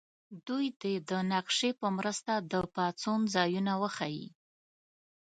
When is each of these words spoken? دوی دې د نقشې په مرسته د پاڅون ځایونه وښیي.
دوی 0.47 0.65
دې 0.81 0.93
د 1.09 1.11
نقشې 1.31 1.69
په 1.79 1.87
مرسته 1.97 2.33
د 2.51 2.53
پاڅون 2.73 3.19
ځایونه 3.35 3.73
وښیي. 3.81 4.27